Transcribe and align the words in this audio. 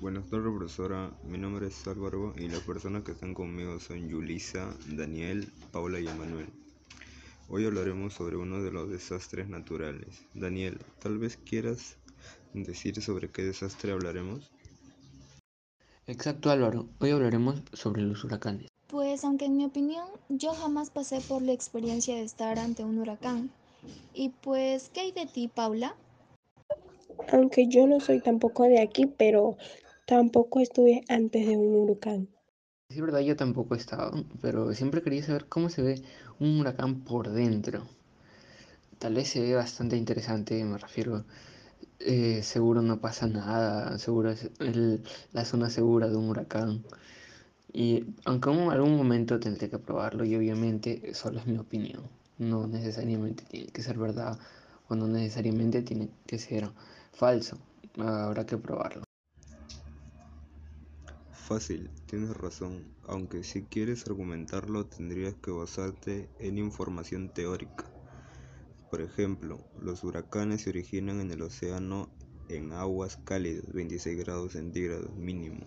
Buenas 0.00 0.30
tardes, 0.30 0.54
profesora. 0.56 1.10
Mi 1.24 1.38
nombre 1.38 1.66
es 1.66 1.88
Álvaro 1.88 2.32
y 2.38 2.48
las 2.48 2.60
personas 2.60 3.02
que 3.02 3.10
están 3.10 3.34
conmigo 3.34 3.80
son 3.80 4.08
Yulisa, 4.08 4.72
Daniel, 4.86 5.50
Paula 5.72 5.98
y 5.98 6.06
Emanuel. 6.06 6.46
Hoy 7.48 7.66
hablaremos 7.66 8.14
sobre 8.14 8.36
uno 8.36 8.62
de 8.62 8.70
los 8.70 8.88
desastres 8.88 9.48
naturales. 9.48 10.24
Daniel, 10.34 10.78
tal 11.00 11.18
vez 11.18 11.36
quieras 11.36 11.96
decir 12.54 13.02
sobre 13.02 13.28
qué 13.32 13.42
desastre 13.42 13.90
hablaremos. 13.90 14.52
Exacto 16.06 16.52
Álvaro, 16.52 16.86
hoy 17.00 17.10
hablaremos 17.10 17.64
sobre 17.72 18.02
los 18.02 18.22
huracanes. 18.22 18.68
Pues 18.86 19.24
aunque 19.24 19.46
en 19.46 19.56
mi 19.56 19.64
opinión 19.64 20.06
yo 20.28 20.54
jamás 20.54 20.90
pasé 20.90 21.20
por 21.22 21.42
la 21.42 21.52
experiencia 21.52 22.14
de 22.14 22.22
estar 22.22 22.60
ante 22.60 22.84
un 22.84 23.00
huracán. 23.00 23.50
Y 24.14 24.28
pues, 24.28 24.90
¿qué 24.94 25.00
hay 25.00 25.10
de 25.12 25.26
ti, 25.26 25.48
Paula? 25.48 25.96
Aunque 27.32 27.66
yo 27.66 27.88
no 27.88 27.98
soy 27.98 28.20
tampoco 28.20 28.62
de 28.62 28.80
aquí, 28.80 29.06
pero 29.06 29.56
tampoco 30.08 30.60
estuve 30.60 31.02
antes 31.10 31.46
de 31.46 31.58
un 31.58 31.74
huracán. 31.74 32.28
Es 32.88 32.98
verdad, 32.98 33.20
yo 33.20 33.36
tampoco 33.36 33.74
he 33.74 33.78
estado, 33.78 34.24
pero 34.40 34.72
siempre 34.72 35.02
quería 35.02 35.22
saber 35.22 35.44
cómo 35.46 35.68
se 35.68 35.82
ve 35.82 36.02
un 36.40 36.58
huracán 36.58 37.04
por 37.04 37.28
dentro. 37.28 37.86
Tal 38.98 39.14
vez 39.14 39.28
se 39.28 39.42
ve 39.42 39.54
bastante 39.54 39.98
interesante, 39.98 40.64
me 40.64 40.78
refiero. 40.78 41.26
Eh, 42.00 42.42
seguro 42.42 42.80
no 42.80 43.00
pasa 43.02 43.26
nada, 43.26 43.98
seguro 43.98 44.30
es 44.30 44.50
la 45.32 45.44
zona 45.44 45.68
segura 45.68 46.08
de 46.08 46.16
un 46.16 46.30
huracán. 46.30 46.82
Y 47.70 48.06
aunque 48.24 48.50
en 48.50 48.70
algún 48.70 48.96
momento 48.96 49.38
tendré 49.38 49.68
que 49.68 49.78
probarlo, 49.78 50.24
y 50.24 50.34
obviamente 50.36 51.12
solo 51.12 51.40
es 51.40 51.46
mi 51.46 51.58
opinión, 51.58 52.00
no 52.38 52.66
necesariamente 52.66 53.44
tiene 53.44 53.66
que 53.66 53.82
ser 53.82 53.98
verdad 53.98 54.38
o 54.88 54.94
no 54.94 55.06
necesariamente 55.06 55.82
tiene 55.82 56.08
que 56.26 56.38
ser 56.38 56.70
falso, 57.12 57.58
habrá 57.98 58.46
que 58.46 58.56
probarlo. 58.56 59.07
Fácil, 61.48 61.88
tienes 62.04 62.36
razón, 62.36 62.84
aunque 63.06 63.42
si 63.42 63.62
quieres 63.62 64.06
argumentarlo 64.06 64.84
tendrías 64.84 65.34
que 65.36 65.50
basarte 65.50 66.28
en 66.40 66.58
información 66.58 67.30
teórica. 67.30 67.86
Por 68.90 69.00
ejemplo, 69.00 69.58
los 69.80 70.04
huracanes 70.04 70.60
se 70.60 70.68
originan 70.68 71.20
en 71.20 71.30
el 71.30 71.40
océano 71.40 72.10
en 72.50 72.72
aguas 72.72 73.16
cálidas, 73.24 73.64
26 73.72 74.18
grados 74.18 74.52
centígrados 74.52 75.16
mínimo, 75.16 75.64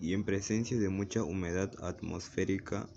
y 0.00 0.14
en 0.14 0.24
presencia 0.24 0.78
de 0.78 0.88
mucha 0.88 1.22
humedad 1.24 1.74
atmosférica 1.82 2.88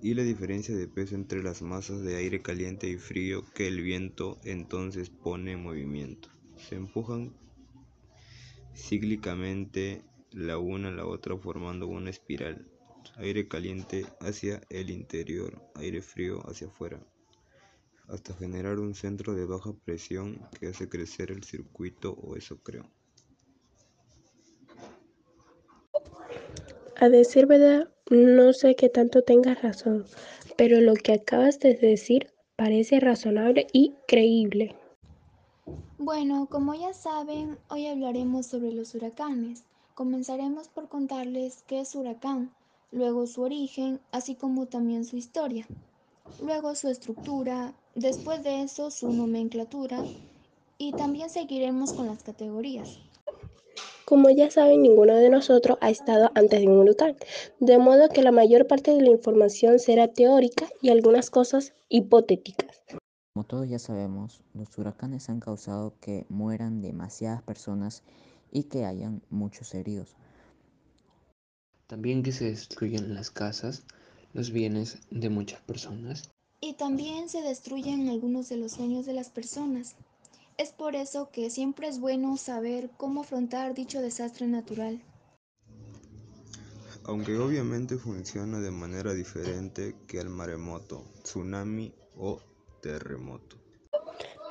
y 0.00 0.14
la 0.14 0.22
diferencia 0.22 0.74
de 0.74 0.88
peso 0.88 1.16
entre 1.16 1.42
las 1.42 1.60
masas 1.60 2.00
de 2.00 2.16
aire 2.16 2.40
caliente 2.40 2.88
y 2.88 2.96
frío 2.96 3.44
que 3.54 3.68
el 3.68 3.82
viento 3.82 4.38
entonces 4.42 5.10
pone 5.10 5.52
en 5.52 5.62
movimiento. 5.62 6.30
Se 6.56 6.76
empujan 6.76 7.34
cíclicamente 8.74 10.02
la 10.34 10.58
una 10.58 10.88
a 10.88 10.92
la 10.92 11.06
otra 11.06 11.36
formando 11.36 11.86
una 11.86 12.10
espiral, 12.10 12.66
aire 13.16 13.48
caliente 13.48 14.06
hacia 14.20 14.60
el 14.70 14.90
interior, 14.90 15.60
aire 15.74 16.00
frío 16.00 16.40
hacia 16.48 16.68
afuera, 16.68 17.00
hasta 18.08 18.34
generar 18.34 18.78
un 18.78 18.94
centro 18.94 19.34
de 19.34 19.46
baja 19.46 19.72
presión 19.84 20.40
que 20.58 20.68
hace 20.68 20.88
crecer 20.88 21.30
el 21.30 21.44
circuito 21.44 22.12
o 22.12 22.36
eso 22.36 22.58
creo. 22.62 22.88
A 26.96 27.08
decir 27.08 27.46
verdad, 27.46 27.90
no 28.10 28.52
sé 28.52 28.76
qué 28.76 28.88
tanto 28.88 29.22
tengas 29.22 29.60
razón, 29.62 30.04
pero 30.56 30.80
lo 30.80 30.94
que 30.94 31.14
acabas 31.14 31.58
de 31.58 31.74
decir 31.74 32.32
parece 32.56 33.00
razonable 33.00 33.66
y 33.72 33.94
creíble. 34.06 34.76
Bueno, 35.98 36.46
como 36.50 36.74
ya 36.74 36.92
saben, 36.92 37.58
hoy 37.68 37.86
hablaremos 37.86 38.46
sobre 38.46 38.72
los 38.72 38.94
huracanes. 38.94 39.64
Comenzaremos 39.94 40.68
por 40.68 40.88
contarles 40.88 41.64
qué 41.66 41.80
es 41.80 41.94
huracán, 41.94 42.50
luego 42.92 43.26
su 43.26 43.42
origen, 43.42 44.00
así 44.10 44.34
como 44.34 44.64
también 44.64 45.04
su 45.04 45.18
historia, 45.18 45.66
luego 46.42 46.74
su 46.74 46.88
estructura, 46.88 47.74
después 47.94 48.42
de 48.42 48.62
eso 48.62 48.90
su 48.90 49.12
nomenclatura 49.12 50.02
y 50.78 50.92
también 50.92 51.28
seguiremos 51.28 51.92
con 51.92 52.06
las 52.06 52.22
categorías. 52.22 53.00
Como 54.06 54.30
ya 54.30 54.50
saben, 54.50 54.80
ninguno 54.80 55.14
de 55.14 55.28
nosotros 55.28 55.76
ha 55.82 55.90
estado 55.90 56.30
antes 56.34 56.60
de 56.60 56.68
un 56.68 56.78
huracán, 56.78 57.16
de 57.60 57.76
modo 57.76 58.08
que 58.08 58.22
la 58.22 58.32
mayor 58.32 58.66
parte 58.66 58.92
de 58.92 59.02
la 59.02 59.10
información 59.10 59.78
será 59.78 60.08
teórica 60.08 60.68
y 60.80 60.88
algunas 60.88 61.28
cosas 61.28 61.74
hipotéticas. 61.90 62.80
Como 63.34 63.44
todos 63.44 63.68
ya 63.68 63.78
sabemos, 63.78 64.40
los 64.54 64.76
huracanes 64.78 65.28
han 65.28 65.40
causado 65.40 65.94
que 66.00 66.24
mueran 66.30 66.80
demasiadas 66.80 67.42
personas 67.42 68.02
y 68.52 68.64
que 68.64 68.84
hayan 68.84 69.22
muchos 69.30 69.74
heridos. 69.74 70.14
También 71.88 72.22
que 72.22 72.32
se 72.32 72.44
destruyen 72.44 73.14
las 73.14 73.30
casas, 73.30 73.82
los 74.34 74.50
bienes 74.52 74.98
de 75.10 75.30
muchas 75.30 75.60
personas. 75.62 76.30
Y 76.60 76.74
también 76.74 77.28
se 77.28 77.42
destruyen 77.42 78.08
algunos 78.08 78.48
de 78.48 78.58
los 78.58 78.72
sueños 78.72 79.04
de 79.06 79.14
las 79.14 79.30
personas. 79.30 79.96
Es 80.58 80.70
por 80.70 80.94
eso 80.94 81.30
que 81.32 81.50
siempre 81.50 81.88
es 81.88 81.98
bueno 81.98 82.36
saber 82.36 82.90
cómo 82.96 83.22
afrontar 83.22 83.74
dicho 83.74 84.00
desastre 84.00 84.46
natural. 84.46 85.02
Aunque 87.04 87.36
obviamente 87.36 87.96
funciona 87.96 88.60
de 88.60 88.70
manera 88.70 89.12
diferente 89.12 89.96
que 90.06 90.20
el 90.20 90.28
maremoto, 90.28 91.04
tsunami 91.24 91.92
o 92.16 92.38
terremoto 92.80 93.61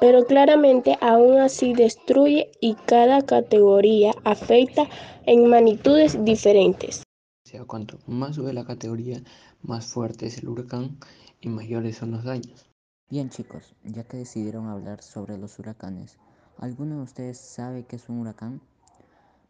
pero 0.01 0.25
claramente 0.25 0.97
aún 0.99 1.37
así 1.37 1.73
destruye 1.73 2.51
y 2.59 2.73
cada 2.73 3.21
categoría 3.21 4.13
afecta 4.23 4.89
en 5.27 5.47
magnitudes 5.47 6.25
diferentes. 6.25 7.03
O 7.45 7.49
sea, 7.49 7.65
cuanto 7.65 7.99
más 8.07 8.35
sube 8.35 8.51
la 8.51 8.65
categoría, 8.65 9.21
más 9.61 9.85
fuerte 9.85 10.25
es 10.25 10.39
el 10.39 10.49
huracán 10.49 10.97
y 11.39 11.49
mayores 11.49 11.97
son 11.97 12.11
los 12.11 12.23
daños. 12.23 12.67
Bien 13.11 13.29
chicos, 13.29 13.75
ya 13.83 14.03
que 14.03 14.17
decidieron 14.17 14.69
hablar 14.69 15.03
sobre 15.03 15.37
los 15.37 15.59
huracanes, 15.59 16.17
¿alguno 16.57 16.95
de 16.95 17.03
ustedes 17.03 17.37
sabe 17.37 17.85
qué 17.85 17.97
es 17.97 18.09
un 18.09 18.21
huracán? 18.21 18.59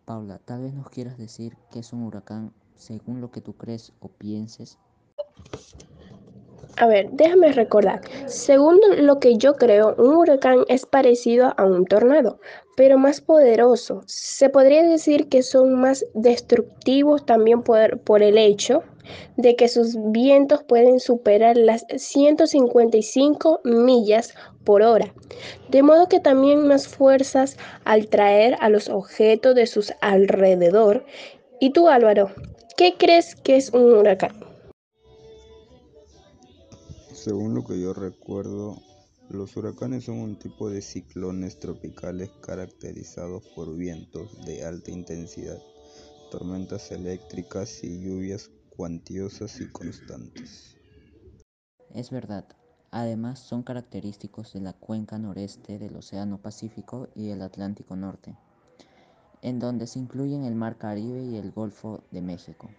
Paula, 0.04 0.40
tal 0.40 0.64
vez 0.64 0.74
nos 0.74 0.90
quieras 0.90 1.18
decir 1.18 1.56
qué 1.72 1.80
es 1.80 1.94
un 1.94 2.04
huracán 2.04 2.52
según 2.76 3.22
lo 3.22 3.32
que 3.32 3.40
tú 3.40 3.54
crees 3.54 3.94
o 4.02 4.10
pienses. 4.10 4.78
A 6.78 6.88
ver, 6.88 7.10
déjame 7.12 7.52
recordar. 7.52 8.02
Según 8.28 8.80
lo 8.98 9.20
que 9.20 9.38
yo 9.38 9.56
creo, 9.56 9.94
un 9.98 10.16
huracán 10.16 10.64
es 10.68 10.86
parecido 10.86 11.54
a 11.58 11.66
un 11.66 11.86
tornado, 11.86 12.40
pero 12.76 12.98
más 12.98 13.22
poderoso. 13.22 14.04
Se 14.08 14.50
podría 14.50 14.84
decir 14.84 15.28
que 15.28 15.44
son 15.44 15.80
más 15.80 16.06
destructivos 16.14 17.26
también 17.26 17.62
por, 17.62 18.24
el 18.24 18.38
hecho 18.38 18.84
de 19.36 19.56
que 19.56 19.68
sus 19.68 19.96
vientos 20.12 20.64
pueden 20.64 21.00
superar 21.00 21.58
las 21.58 21.86
155 21.96 23.62
millas 23.64 24.34
por 24.64 24.82
hora, 24.82 25.14
de 25.70 25.84
modo 25.84 26.08
que 26.08 26.20
también 26.20 26.68
más 26.68 26.88
fuerzas 26.88 27.58
al 27.84 28.08
traer 28.08 28.56
a 28.60 28.70
los 28.70 28.90
objetos 28.90 29.56
de 29.56 29.68
sus 29.68 29.94
alrededor. 30.02 31.06
¿Y 31.60 31.72
tú 31.72 31.90
Álvaro, 31.90 32.32
qué 32.78 32.96
crees 32.98 33.36
que 33.36 33.58
es 33.58 33.72
un 33.74 33.94
huracán? 33.94 34.51
Según 37.24 37.54
lo 37.54 37.64
que 37.64 37.80
yo 37.80 37.94
recuerdo, 37.94 38.82
los 39.30 39.56
huracanes 39.56 40.06
son 40.06 40.18
un 40.18 40.40
tipo 40.40 40.72
de 40.72 40.82
ciclones 40.82 41.60
tropicales 41.60 42.32
caracterizados 42.42 43.48
por 43.56 43.78
vientos 43.78 44.44
de 44.44 44.66
alta 44.66 44.90
intensidad, 44.90 45.60
tormentas 46.32 46.92
eléctricas 46.92 47.84
y 47.84 48.02
lluvias 48.02 48.50
cuantiosas 48.76 49.62
y 49.62 49.72
constantes. 49.72 50.76
Es 51.94 52.10
verdad. 52.10 52.48
Además, 52.90 53.38
son 53.38 53.62
característicos 53.62 54.54
de 54.54 54.62
la 54.62 54.74
cuenca 54.74 55.20
noreste 55.20 55.78
del 55.78 55.98
Océano 55.98 56.42
Pacífico 56.42 57.08
y 57.14 57.30
el 57.30 57.44
Atlántico 57.44 57.96
Norte, 57.96 58.36
en 59.44 59.60
donde 59.60 59.86
se 59.86 60.00
incluyen 60.00 60.44
el 60.44 60.56
Mar 60.56 60.80
Caribe 60.80 61.22
y 61.22 61.36
el 61.36 61.52
Golfo 61.52 62.02
de 62.10 62.24
México. 62.24 62.72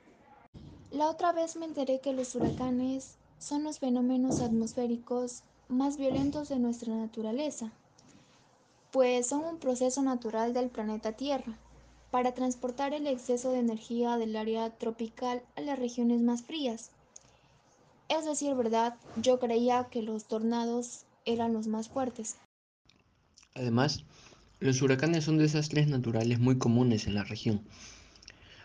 La 0.90 1.08
otra 1.08 1.32
vez 1.32 1.54
me 1.54 1.64
enteré 1.64 2.00
que 2.00 2.12
los 2.12 2.34
huracanes 2.34 3.18
son 3.42 3.64
los 3.64 3.80
fenómenos 3.80 4.40
atmosféricos 4.40 5.42
más 5.68 5.98
violentos 5.98 6.48
de 6.48 6.60
nuestra 6.60 6.94
naturaleza, 6.94 7.72
pues 8.92 9.26
son 9.26 9.44
un 9.44 9.58
proceso 9.58 10.00
natural 10.02 10.54
del 10.54 10.70
planeta 10.70 11.12
Tierra 11.12 11.58
para 12.12 12.34
transportar 12.34 12.94
el 12.94 13.08
exceso 13.08 13.50
de 13.50 13.58
energía 13.58 14.16
del 14.16 14.36
área 14.36 14.70
tropical 14.70 15.42
a 15.56 15.60
las 15.60 15.78
regiones 15.78 16.20
más 16.20 16.42
frías. 16.42 16.90
Es 18.08 18.26
decir, 18.26 18.54
verdad, 18.54 18.94
yo 19.20 19.40
creía 19.40 19.88
que 19.90 20.02
los 20.02 20.26
tornados 20.26 21.06
eran 21.24 21.52
los 21.52 21.66
más 21.66 21.88
fuertes. 21.88 22.36
Además, 23.54 24.04
los 24.60 24.80
huracanes 24.82 25.24
son 25.24 25.38
desastres 25.38 25.88
naturales 25.88 26.38
muy 26.38 26.58
comunes 26.58 27.08
en 27.08 27.14
la 27.16 27.24
región, 27.24 27.62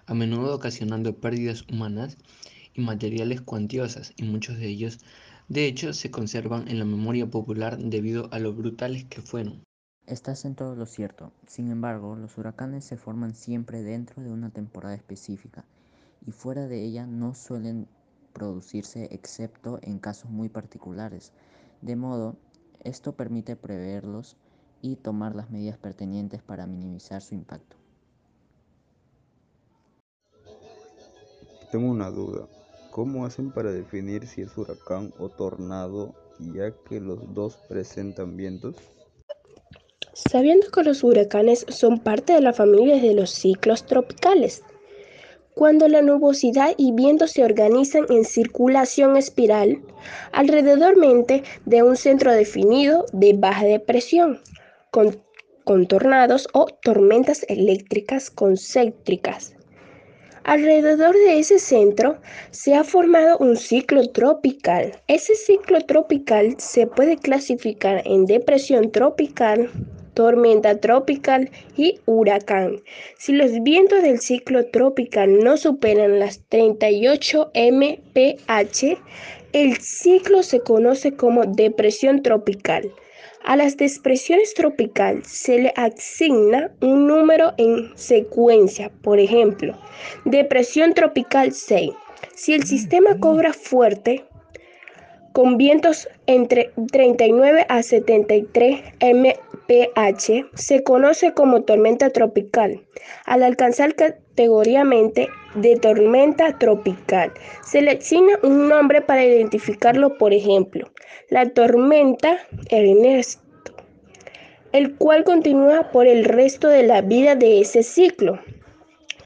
a 0.05 0.13
menudo 0.13 0.53
ocasionando 0.53 1.15
pérdidas 1.15 1.63
humanas 1.71 2.17
y 2.77 2.81
materiales 2.81 3.41
cuantiosas, 3.41 4.13
y 4.15 4.23
muchos 4.23 4.57
de 4.57 4.67
ellos, 4.67 4.99
de 5.49 5.65
hecho, 5.65 5.93
se 5.93 6.11
conservan 6.11 6.67
en 6.67 6.79
la 6.79 6.85
memoria 6.85 7.25
popular 7.25 7.77
debido 7.77 8.29
a 8.31 8.39
lo 8.39 8.53
brutales 8.53 9.05
que 9.05 9.21
fueron. 9.21 9.63
Estás 10.05 10.45
en 10.45 10.55
todo 10.55 10.75
lo 10.75 10.85
cierto. 10.85 11.31
Sin 11.47 11.71
embargo, 11.71 12.15
los 12.15 12.37
huracanes 12.37 12.85
se 12.85 12.97
forman 12.97 13.33
siempre 13.33 13.81
dentro 13.81 14.21
de 14.23 14.29
una 14.29 14.49
temporada 14.49 14.95
específica 14.95 15.65
y 16.25 16.31
fuera 16.31 16.67
de 16.67 16.83
ella 16.83 17.05
no 17.05 17.33
suelen 17.33 17.87
producirse 18.33 19.09
excepto 19.11 19.79
en 19.81 19.99
casos 19.99 20.29
muy 20.29 20.49
particulares. 20.49 21.33
De 21.81 21.95
modo, 21.95 22.37
esto 22.83 23.15
permite 23.15 23.55
preverlos 23.55 24.37
y 24.81 24.97
tomar 24.97 25.35
las 25.35 25.49
medidas 25.49 25.77
pertinentes 25.77 26.41
para 26.41 26.67
minimizar 26.67 27.21
su 27.21 27.35
impacto. 27.35 27.75
Tengo 31.71 31.89
una 31.89 32.09
duda. 32.09 32.47
¿Cómo 32.97 33.27
hacen 33.27 33.51
para 33.51 33.71
definir 33.71 34.25
si 34.25 34.41
es 34.41 34.57
huracán 34.57 35.13
o 35.19 35.29
tornado 35.29 36.15
ya 36.39 36.73
que 36.89 36.99
los 36.99 37.31
dos 37.35 37.55
presentan 37.69 38.35
vientos? 38.35 38.75
Sabiendo 40.13 40.71
que 40.71 40.81
los 40.81 41.03
huracanes 41.03 41.63
son 41.69 41.99
parte 41.99 42.33
de 42.33 42.41
la 42.41 42.53
familia 42.53 42.99
de 42.99 43.13
los 43.13 43.29
ciclos 43.29 43.85
tropicales, 43.85 44.63
cuando 45.53 45.87
la 45.87 46.01
nubosidad 46.01 46.73
y 46.75 46.91
viento 46.91 47.27
se 47.27 47.43
organizan 47.43 48.07
en 48.09 48.25
circulación 48.25 49.15
espiral 49.15 49.79
alrededormente 50.31 51.43
de 51.65 51.83
un 51.83 51.97
centro 51.97 52.31
definido 52.31 53.05
de 53.13 53.33
baja 53.33 53.65
depresión, 53.65 54.41
con, 54.89 55.21
con 55.65 55.85
tornados 55.85 56.47
o 56.53 56.65
tormentas 56.81 57.45
eléctricas 57.47 58.31
concéntricas. 58.31 59.53
Alrededor 60.47 61.13
de 61.13 61.39
ese 61.39 61.59
centro 61.59 62.21
se 62.51 62.73
ha 62.73 62.85
formado 62.85 63.37
un 63.37 63.57
ciclo 63.57 64.07
tropical. 64.11 64.93
Ese 65.09 65.35
ciclo 65.35 65.81
tropical 65.81 66.55
se 66.57 66.87
puede 66.87 67.17
clasificar 67.17 68.01
en 68.05 68.25
depresión 68.25 68.93
tropical, 68.93 69.69
tormenta 70.13 70.79
tropical 70.79 71.49
y 71.75 71.99
huracán. 72.05 72.77
Si 73.17 73.33
los 73.33 73.61
vientos 73.61 74.01
del 74.01 74.21
ciclo 74.21 74.65
tropical 74.67 75.39
no 75.39 75.57
superan 75.57 76.17
las 76.17 76.39
38 76.47 77.51
mph, 77.53 78.97
el 79.51 79.77
ciclo 79.81 80.43
se 80.43 80.61
conoce 80.61 81.11
como 81.11 81.43
depresión 81.43 82.23
tropical. 82.23 82.89
A 83.47 83.55
las 83.55 83.77
depresiones 83.77 84.53
tropical 84.55 85.23
se 85.23 85.57
le 85.57 85.73
asigna 85.77 86.69
un 86.81 87.07
número 87.07 87.53
en 87.57 87.95
secuencia, 87.95 88.91
por 89.01 89.19
ejemplo, 89.19 89.73
depresión 90.25 90.93
tropical 90.93 91.53
6. 91.53 91.91
Si 92.35 92.53
el 92.53 92.65
sistema 92.65 93.17
cobra 93.21 93.53
fuerte, 93.53 94.25
con 95.31 95.55
vientos 95.55 96.09
entre 96.25 96.71
39 96.91 97.65
a 97.69 97.83
73 97.83 98.81
mph, 98.99 100.45
se 100.53 100.83
conoce 100.83 101.31
como 101.31 101.63
tormenta 101.63 102.09
tropical. 102.09 102.81
Al 103.25 103.43
alcanzar 103.43 103.93
categóricamente 104.37 105.29
de 105.55 105.77
tormenta 105.77 106.55
tropical, 106.59 107.33
se 107.63 107.81
le 107.81 107.93
asigna 107.93 108.37
un 108.43 108.69
nombre 108.69 109.01
para 109.01 109.25
identificarlo, 109.25 110.15
por 110.19 110.31
ejemplo, 110.31 110.87
la 111.31 111.49
tormenta 111.49 112.37
Ernesto, 112.69 113.41
el 114.73 114.95
cual 114.95 115.23
continúa 115.23 115.89
por 115.91 116.05
el 116.05 116.23
resto 116.23 116.67
de 116.67 116.83
la 116.83 117.01
vida 117.01 117.33
de 117.33 117.61
ese 117.61 117.81
ciclo. 117.81 118.37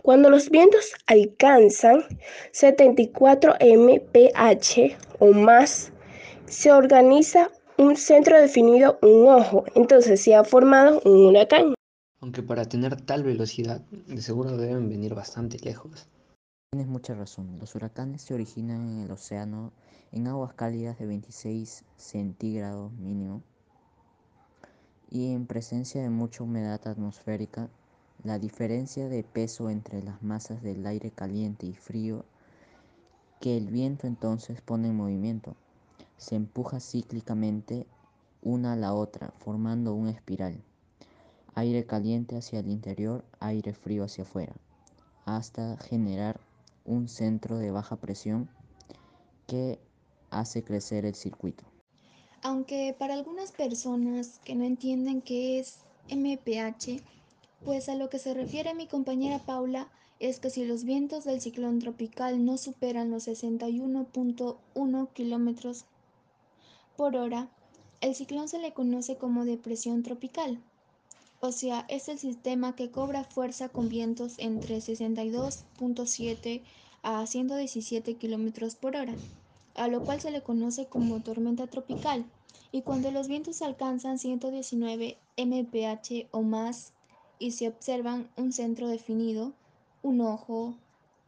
Cuando 0.02 0.30
los 0.30 0.50
vientos 0.50 0.94
alcanzan 1.08 2.06
74 2.54 3.56
mph 3.60 4.96
o 5.20 5.34
más, 5.34 5.92
se 6.46 6.72
organiza 6.72 7.52
un 7.76 7.98
centro 7.98 8.40
definido, 8.40 8.98
un 9.02 9.28
ojo, 9.28 9.66
entonces 9.76 10.22
se 10.22 10.36
ha 10.36 10.46
formado 10.46 11.02
un 11.04 11.26
huracán. 11.26 11.74
Aunque 12.22 12.44
para 12.44 12.70
tener 12.70 13.02
tal 13.02 13.24
velocidad, 13.24 13.82
de 13.82 14.22
seguro 14.22 14.56
deben 14.56 14.90
venir 14.90 15.16
bastante 15.16 15.58
lejos. 15.60 16.08
Tienes 16.72 16.88
mucha 16.88 17.16
razón, 17.16 17.58
los 17.60 17.76
huracanes 17.76 18.22
se 18.22 18.34
originan 18.34 18.90
en 18.90 19.00
el 19.02 19.12
océano 19.12 19.74
en 20.12 20.28
aguas 20.28 20.54
cálidas 20.54 20.98
de 21.00 21.08
26 21.08 21.84
centígrados 21.98 22.94
mínimo 22.94 23.42
y 25.10 25.34
en 25.34 25.46
presencia 25.46 26.02
de 26.02 26.10
mucha 26.10 26.44
humedad 26.44 26.88
atmosférica, 26.88 27.70
la 28.24 28.40
diferencia 28.40 29.10
de 29.10 29.24
peso 29.24 29.70
entre 29.70 30.02
las 30.02 30.24
masas 30.24 30.62
del 30.64 30.86
aire 30.86 31.12
caliente 31.12 31.66
y 31.66 31.74
frío 31.74 32.24
que 33.42 33.58
el 33.58 33.68
viento 33.68 34.08
entonces 34.08 34.62
pone 34.62 34.90
en 34.90 34.96
movimiento 34.96 35.56
se 36.18 36.36
empuja 36.36 36.80
cíclicamente 36.80 37.88
una 38.44 38.74
a 38.74 38.76
la 38.76 38.94
otra, 38.94 39.34
formando 39.40 39.94
una 39.96 40.12
espiral. 40.12 40.64
Aire 41.56 41.86
caliente 41.86 42.38
hacia 42.38 42.60
el 42.60 42.70
interior, 42.70 43.26
aire 43.40 43.74
frío 43.74 44.04
hacia 44.04 44.24
afuera, 44.24 44.54
hasta 45.26 45.78
generar 45.78 46.40
un 46.86 47.08
centro 47.08 47.58
de 47.58 47.72
baja 47.72 47.98
presión 47.98 48.50
que 49.48 49.80
hace 50.30 50.64
crecer 50.64 51.06
el 51.06 51.16
circuito. 51.16 51.64
Aunque 52.42 52.96
para 52.98 53.14
algunas 53.14 53.52
personas 53.52 54.40
que 54.44 54.56
no 54.56 54.64
entienden 54.64 55.22
qué 55.22 55.60
es 55.60 55.80
MPH, 56.10 57.04
pues 57.64 57.90
a 57.90 57.96
lo 57.96 58.10
que 58.10 58.18
se 58.18 58.34
refiere 58.34 58.74
mi 58.74 58.88
compañera 58.88 59.40
Paula 59.40 59.90
es 60.20 60.40
que 60.40 60.50
si 60.50 60.66
los 60.66 60.84
vientos 60.84 61.24
del 61.24 61.42
ciclón 61.42 61.80
tropical 61.80 62.46
no 62.46 62.58
superan 62.58 63.12
los 63.12 63.28
61.1 63.28 65.10
kilómetros 65.14 65.86
por 66.96 67.16
hora, 67.16 67.50
el 68.02 68.16
ciclón 68.16 68.48
se 68.48 68.60
le 68.60 68.74
conoce 68.74 69.18
como 69.18 69.46
depresión 69.46 70.04
tropical. 70.04 70.62
O 71.44 71.52
sea, 71.52 71.86
es 71.90 72.08
el 72.08 72.20
sistema 72.20 72.76
que 72.76 72.92
cobra 72.92 73.24
fuerza 73.24 73.68
con 73.68 73.90
vientos 73.90 74.36
entre 74.38 74.78
62.7 74.78 76.62
a 77.02 77.26
117 77.26 78.14
kilómetros 78.14 78.76
por 78.76 78.96
hora, 78.96 79.16
a 79.74 79.88
lo 79.88 80.04
cual 80.04 80.22
se 80.22 80.30
le 80.30 80.44
conoce 80.44 80.86
como 80.86 81.20
tormenta 81.22 81.66
tropical. 81.66 82.26
Y 82.72 82.84
cuando 82.84 83.10
los 83.10 83.28
vientos 83.28 83.64
alcanzan 83.64 84.20
119 84.20 85.18
mph 85.36 86.28
o 86.30 86.44
más 86.44 86.94
y 87.40 87.52
se 87.52 87.70
observan 87.70 88.30
un 88.38 88.54
centro 88.54 88.88
definido, 88.88 89.54
un 90.04 90.22
ojo, 90.22 90.76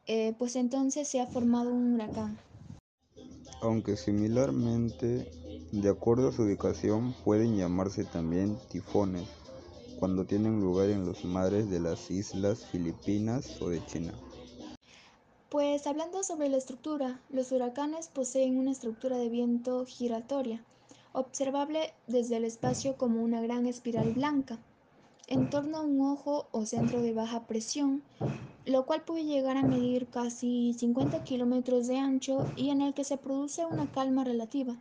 eh, 0.06 0.36
pues 0.38 0.56
entonces 0.56 1.08
se 1.08 1.22
ha 1.22 1.26
formado 1.26 1.74
un 1.74 1.96
huracán. 1.96 2.38
Aunque 3.64 3.98
similarmente, 3.98 5.32
de 5.72 5.90
acuerdo 5.90 6.30
a 6.30 6.32
su 6.34 6.44
ubicación, 6.44 7.16
pueden 7.26 7.58
llamarse 7.58 8.04
también 8.04 8.60
tifones, 8.70 9.28
cuando 10.00 10.26
tienen 10.26 10.62
lugar 10.62 10.90
en 10.90 11.06
los 11.06 11.24
mares 11.26 11.70
de 11.70 11.80
las 11.80 12.12
islas 12.12 12.66
Filipinas 12.66 13.62
o 13.62 13.70
de 13.70 13.86
China. 13.86 14.14
Pues 15.50 15.86
hablando 15.86 16.24
sobre 16.24 16.50
la 16.50 16.58
estructura, 16.58 17.20
los 17.30 17.52
huracanes 17.52 18.08
poseen 18.08 18.58
una 18.58 18.72
estructura 18.72 19.18
de 19.18 19.30
viento 19.30 19.86
giratoria, 19.86 20.64
observable 21.12 21.94
desde 22.08 22.38
el 22.38 22.46
espacio 22.46 22.98
como 22.98 23.24
una 23.24 23.40
gran 23.42 23.68
espiral 23.68 24.14
blanca, 24.14 24.58
en 25.28 25.50
torno 25.50 25.78
a 25.78 25.82
un 25.82 26.02
ojo 26.02 26.48
o 26.52 26.66
centro 26.66 27.02
de 27.02 27.14
baja 27.14 27.46
presión, 27.48 28.02
lo 28.66 28.86
cual 28.86 29.04
puede 29.04 29.26
llegar 29.26 29.58
a 29.58 29.64
medir 29.64 30.08
casi 30.08 30.74
50 30.74 31.24
kilómetros 31.24 31.88
de 31.88 31.98
ancho 31.98 32.52
y 32.56 32.70
en 32.70 32.82
el 32.82 32.94
que 32.94 33.04
se 33.04 33.18
produce 33.18 33.66
una 33.66 33.92
calma 33.92 34.24
relativa. 34.24 34.76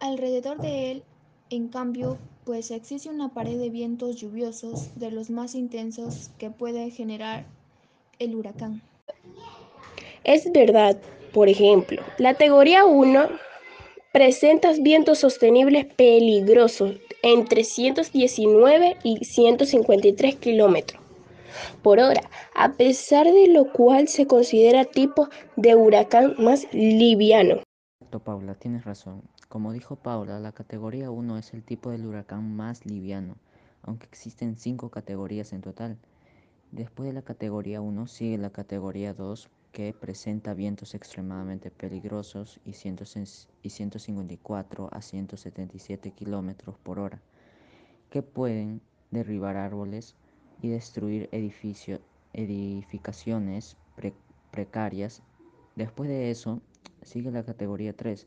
Alrededor 0.00 0.60
de 0.60 0.92
él, 0.92 1.04
en 1.50 1.68
cambio, 1.68 2.18
pues 2.44 2.70
existe 2.70 3.08
una 3.08 3.32
pared 3.34 3.58
de 3.58 3.70
vientos 3.70 4.16
lluviosos 4.16 4.98
de 4.98 5.10
los 5.10 5.30
más 5.30 5.54
intensos 5.54 6.30
que 6.38 6.50
puede 6.50 6.90
generar 6.90 7.44
el 8.18 8.34
huracán. 8.34 8.82
Es 10.24 10.50
verdad, 10.52 10.98
por 11.32 11.48
ejemplo, 11.48 12.02
la 12.18 12.32
categoría 12.32 12.84
1 12.84 13.28
presenta 14.12 14.72
vientos 14.80 15.18
sostenibles 15.18 15.86
peligrosos 15.94 16.96
entre 17.22 17.64
119 17.64 18.96
y 19.02 19.24
153 19.24 20.36
kilómetros 20.36 21.02
por 21.82 21.98
hora, 21.98 22.22
a 22.54 22.72
pesar 22.72 23.26
de 23.26 23.48
lo 23.48 23.72
cual 23.72 24.08
se 24.08 24.26
considera 24.26 24.84
tipo 24.84 25.28
de 25.56 25.74
huracán 25.74 26.34
más 26.38 26.66
liviano. 26.72 27.62
Paula, 28.24 28.54
tienes 28.54 28.84
razón. 28.84 29.22
Como 29.48 29.72
dijo 29.72 29.96
Paula, 29.96 30.38
la 30.40 30.52
categoría 30.52 31.10
1 31.10 31.38
es 31.38 31.54
el 31.54 31.62
tipo 31.62 31.90
del 31.90 32.04
huracán 32.04 32.54
más 32.54 32.84
liviano, 32.84 33.38
aunque 33.80 34.04
existen 34.04 34.58
cinco 34.58 34.90
categorías 34.90 35.54
en 35.54 35.62
total. 35.62 35.96
Después 36.70 37.06
de 37.06 37.14
la 37.14 37.22
categoría 37.22 37.80
1 37.80 38.06
sigue 38.08 38.36
la 38.36 38.50
categoría 38.50 39.14
2, 39.14 39.48
que 39.72 39.94
presenta 39.94 40.52
vientos 40.52 40.94
extremadamente 40.94 41.70
peligrosos 41.70 42.60
y 42.66 42.74
154 42.74 44.90
a 44.92 45.00
177 45.00 46.10
kilómetros 46.10 46.76
por 46.76 46.98
hora, 46.98 47.22
que 48.10 48.22
pueden 48.22 48.82
derribar 49.10 49.56
árboles 49.56 50.14
y 50.60 50.68
destruir 50.68 51.30
edificaciones 52.32 53.78
precarias. 54.50 55.22
Después 55.74 56.10
de 56.10 56.30
eso, 56.30 56.60
sigue 57.00 57.30
la 57.30 57.44
categoría 57.44 57.96
3. 57.96 58.26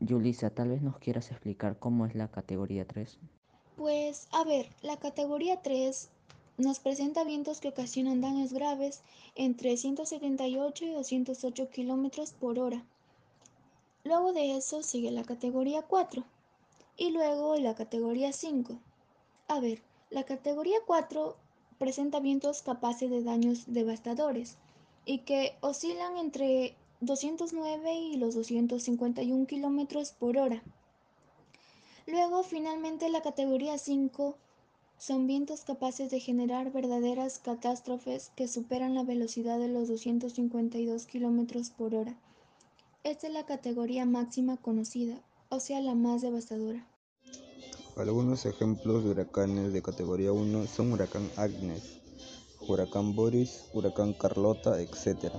Yulisa, 0.00 0.50
tal 0.50 0.68
vez 0.68 0.82
nos 0.82 0.98
quieras 0.98 1.30
explicar 1.30 1.78
cómo 1.78 2.06
es 2.06 2.14
la 2.14 2.28
categoría 2.28 2.86
3. 2.86 3.18
Pues, 3.76 4.28
a 4.32 4.44
ver, 4.44 4.68
la 4.82 4.98
categoría 4.98 5.62
3 5.62 6.10
nos 6.58 6.80
presenta 6.80 7.24
vientos 7.24 7.60
que 7.60 7.68
ocasionan 7.68 8.20
daños 8.20 8.52
graves 8.52 9.02
entre 9.34 9.76
178 9.76 10.84
y 10.84 10.92
208 10.92 11.70
kilómetros 11.70 12.32
por 12.32 12.58
hora. 12.58 12.84
Luego 14.04 14.32
de 14.32 14.56
eso 14.56 14.82
sigue 14.82 15.10
la 15.10 15.24
categoría 15.24 15.82
4 15.82 16.24
y 16.96 17.10
luego 17.10 17.56
la 17.56 17.74
categoría 17.74 18.32
5. 18.32 18.78
A 19.48 19.60
ver, 19.60 19.82
la 20.10 20.24
categoría 20.24 20.78
4 20.86 21.36
presenta 21.78 22.20
vientos 22.20 22.62
capaces 22.62 23.10
de 23.10 23.22
daños 23.22 23.64
devastadores 23.66 24.56
y 25.04 25.18
que 25.18 25.56
oscilan 25.60 26.16
entre 26.18 26.76
209 27.00 27.94
y 27.94 28.16
los 28.16 28.34
251 28.34 29.46
kilómetros 29.46 30.12
por 30.12 30.36
hora. 30.36 30.62
Luego, 32.06 32.42
finalmente, 32.42 33.08
la 33.08 33.22
categoría 33.22 33.78
5 33.78 34.36
son 34.98 35.26
vientos 35.26 35.62
capaces 35.62 36.10
de 36.10 36.20
generar 36.20 36.72
verdaderas 36.72 37.38
catástrofes 37.38 38.32
que 38.36 38.48
superan 38.48 38.94
la 38.94 39.02
velocidad 39.02 39.58
de 39.58 39.68
los 39.68 39.88
252 39.88 41.06
kilómetros 41.06 41.70
por 41.70 41.94
hora. 41.94 42.14
Esta 43.02 43.28
es 43.28 43.32
la 43.32 43.46
categoría 43.46 44.04
máxima 44.04 44.58
conocida, 44.58 45.22
o 45.48 45.58
sea, 45.58 45.80
la 45.80 45.94
más 45.94 46.20
devastadora. 46.20 46.86
Algunos 47.96 48.44
ejemplos 48.44 49.04
de 49.04 49.10
huracanes 49.10 49.72
de 49.72 49.80
categoría 49.80 50.32
1 50.32 50.66
son 50.66 50.92
huracán 50.92 51.30
Agnes, 51.36 51.98
huracán 52.68 53.14
Boris, 53.14 53.64
huracán 53.72 54.12
Carlota, 54.12 54.80
etc. 54.82 55.32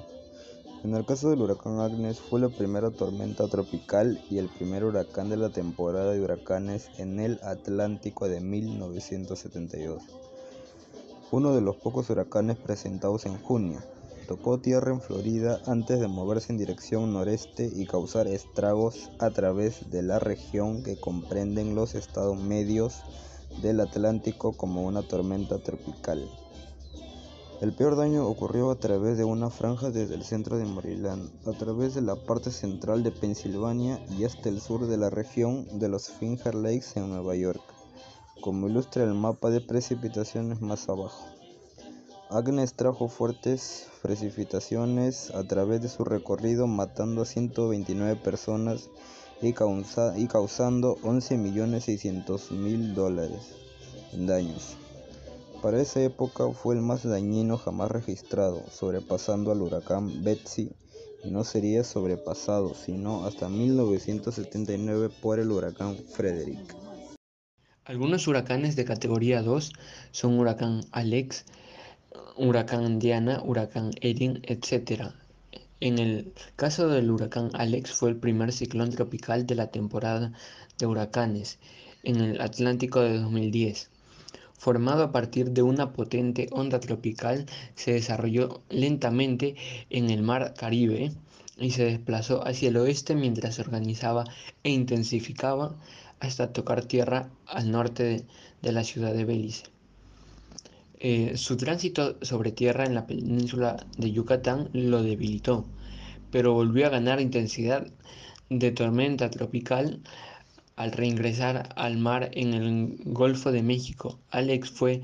En 0.84 0.96
el 0.96 1.06
caso 1.06 1.30
del 1.30 1.42
huracán 1.42 1.80
Agnes 1.80 2.20
fue 2.20 2.40
la 2.40 2.50
primera 2.50 2.90
tormenta 2.90 3.48
tropical 3.48 4.20
y 4.32 4.40
el 4.40 4.50
primer 4.50 4.84
huracán 4.84 5.30
de 5.30 5.38
la 5.38 5.52
temporada 5.52 6.12
de 6.12 6.20
huracanes 6.20 6.90
en 6.98 7.20
el 7.20 7.40
Atlántico 7.44 8.28
de 8.28 8.42
1972. 8.42 10.02
Uno 11.32 11.54
de 11.54 11.62
los 11.62 11.76
pocos 11.76 12.10
huracanes 12.10 12.58
presentados 12.58 13.28
en 13.28 13.38
junio, 13.38 13.80
tocó 14.28 14.60
tierra 14.60 14.92
en 14.92 15.02
Florida 15.02 15.62
antes 15.68 16.00
de 16.00 16.08
moverse 16.08 16.52
en 16.52 16.58
dirección 16.58 17.14
noreste 17.14 17.70
y 17.72 17.86
causar 17.86 18.28
estragos 18.28 19.12
a 19.20 19.30
través 19.30 19.92
de 19.92 20.02
la 20.02 20.18
región 20.18 20.82
que 20.82 21.00
comprenden 21.00 21.76
los 21.76 21.94
estados 21.94 22.42
medios 22.42 23.04
del 23.62 23.82
Atlántico 23.82 24.54
como 24.54 24.82
una 24.82 25.04
tormenta 25.04 25.60
tropical. 25.60 26.28
El 27.62 27.74
peor 27.74 27.96
daño 27.96 28.28
ocurrió 28.28 28.72
a 28.72 28.76
través 28.80 29.20
de 29.20 29.24
una 29.24 29.52
franja 29.52 29.92
desde 29.92 30.16
el 30.16 30.24
centro 30.24 30.58
de 30.58 30.66
Maryland, 30.66 31.30
a 31.48 31.52
través 31.52 31.94
de 31.94 32.02
la 32.02 32.16
parte 32.16 32.50
central 32.50 33.04
de 33.04 33.12
Pensilvania 33.12 34.04
y 34.18 34.24
hasta 34.24 34.50
el 34.50 34.60
sur 34.60 34.88
de 34.88 34.98
la 34.98 35.12
región 35.12 35.68
de 35.78 35.88
los 35.88 36.10
Finger 36.10 36.56
Lakes 36.56 36.94
en 36.96 37.10
Nueva 37.10 37.36
York, 37.36 37.62
como 38.42 38.68
ilustra 38.68 39.04
el 39.04 39.14
mapa 39.14 39.52
de 39.52 39.62
precipitaciones 39.62 40.60
más 40.60 40.90
abajo. 40.90 41.24
Agnes 42.32 42.74
trajo 42.74 43.10
fuertes 43.10 43.90
precipitaciones 44.02 45.30
a 45.30 45.44
través 45.44 45.84
de 45.84 45.90
su 45.90 46.04
recorrido 46.04 46.66
matando 46.66 47.22
a 47.22 47.26
129 47.26 48.16
personas 48.16 48.90
y, 49.40 49.54
causando 49.54 50.96
11.600.000 51.04 52.94
dólares 52.96 53.54
en 54.14 54.26
daños. 54.26 54.81
Para 55.62 55.80
esa 55.80 56.02
época 56.02 56.50
fue 56.50 56.74
el 56.74 56.82
más 56.82 57.04
dañino 57.04 57.56
jamás 57.56 57.92
registrado, 57.92 58.64
sobrepasando 58.72 59.52
al 59.52 59.62
huracán 59.62 60.24
Betsy 60.24 60.72
y 61.24 61.30
no 61.30 61.44
sería 61.44 61.84
sobrepasado 61.84 62.74
sino 62.74 63.26
hasta 63.26 63.48
1979 63.48 65.10
por 65.22 65.38
el 65.38 65.52
huracán 65.52 65.98
Frederick. 66.16 66.76
Algunos 67.86 68.28
huracanes 68.28 68.76
de 68.76 68.86
categoría 68.86 69.44
2 69.44 69.72
son 70.10 70.40
huracán 70.40 70.82
Alex, 70.92 71.46
huracán 72.38 72.98
Diana, 72.98 73.44
huracán 73.46 73.92
Erin, 74.02 74.42
etc. 74.44 75.12
En 75.80 76.00
el 76.00 76.34
caso 76.56 76.88
del 76.88 77.12
huracán 77.12 77.52
Alex 77.54 77.92
fue 77.92 78.10
el 78.10 78.16
primer 78.16 78.52
ciclón 78.52 78.90
tropical 78.90 79.46
de 79.46 79.54
la 79.54 79.68
temporada 79.68 80.34
de 80.80 80.88
huracanes 80.88 81.60
en 82.02 82.16
el 82.16 82.42
Atlántico 82.42 83.02
de 83.02 83.20
2010. 83.20 83.92
Formado 84.62 85.02
a 85.02 85.12
partir 85.12 85.50
de 85.50 85.64
una 85.64 85.92
potente 85.92 86.48
onda 86.52 86.80
tropical, 86.80 87.48
se 87.74 87.94
desarrolló 87.94 88.62
lentamente 88.70 89.56
en 89.90 90.12
el 90.12 90.22
mar 90.22 90.54
Caribe 90.56 91.12
y 91.58 91.72
se 91.72 91.86
desplazó 91.86 92.48
hacia 92.48 92.70
el 92.70 92.78
oeste 92.78 93.16
mientras 93.16 93.56
se 93.56 93.64
organizaba 93.64 94.26
e 94.62 94.70
intensificaba 94.70 95.76
hasta 96.20 96.54
tocar 96.54 96.86
tierra 96.86 97.32
al 97.48 97.72
norte 97.72 98.24
de, 98.62 98.72
la 98.72 98.84
ciudad 98.84 99.16
de 99.16 99.26
Belice. 99.26 99.64
Eh, 101.00 101.38
su 101.38 101.58
tránsito 101.58 102.18
sobre 102.22 102.52
tierra 102.52 102.86
en 102.86 102.94
la 102.94 103.08
península 103.08 103.88
de 103.98 104.12
Yucatán 104.12 104.70
lo 104.74 105.02
debilitó, 105.02 105.66
pero 106.30 106.54
volvió 106.54 106.86
a 106.86 106.90
ganar 106.90 107.20
intensidad 107.20 107.88
de 108.52 108.70
tormenta 108.70 109.32
tropical 109.32 110.02
al 110.76 110.92
reingresar 110.92 111.70
al 111.76 111.98
mar 111.98 112.32
en 112.34 112.54
el 112.54 112.98
Golfo 113.06 113.52
de 113.52 113.64
México. 113.64 114.20
Alex 114.30 114.72
fue 114.72 115.02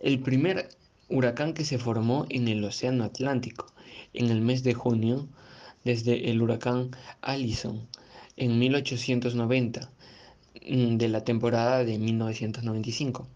el 0.00 0.20
primer 0.20 0.68
huracán 1.08 1.54
que 1.54 1.64
se 1.64 1.78
formó 1.78 2.26
en 2.28 2.48
el 2.48 2.64
Océano 2.64 3.04
Atlántico 3.04 3.72
en 4.12 4.30
el 4.30 4.40
mes 4.40 4.62
de 4.62 4.74
junio 4.74 5.28
desde 5.84 6.30
el 6.30 6.40
huracán 6.40 6.90
Allison 7.20 7.86
en 8.36 8.58
1890 8.58 9.90
mm, 10.66 10.96
de 10.96 11.08
la 11.08 11.24
temporada 11.24 11.84
de 11.84 11.98
1995. 11.98 13.28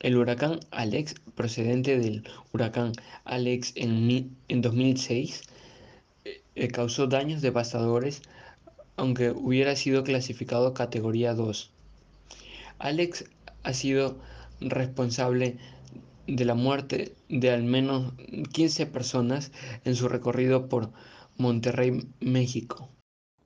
El 0.00 0.16
huracán 0.16 0.60
Alex, 0.70 1.14
procedente 1.34 1.98
del 1.98 2.24
huracán 2.52 2.92
Alex 3.24 3.72
en, 3.76 4.36
en 4.48 4.60
2006, 4.60 5.42
eh, 6.24 6.42
eh, 6.54 6.68
causó 6.68 7.06
daños 7.06 7.40
devastadores 7.40 8.22
aunque 8.96 9.30
hubiera 9.30 9.76
sido 9.76 10.04
clasificado 10.04 10.74
categoría 10.74 11.34
2. 11.34 11.70
Alex 12.78 13.24
ha 13.62 13.72
sido 13.72 14.16
responsable 14.60 15.58
de 16.26 16.44
la 16.44 16.54
muerte 16.54 17.14
de 17.28 17.50
al 17.50 17.62
menos 17.62 18.12
15 18.52 18.86
personas 18.86 19.52
en 19.84 19.94
su 19.94 20.08
recorrido 20.08 20.68
por 20.68 20.90
Monterrey, 21.36 22.08
México. 22.20 22.88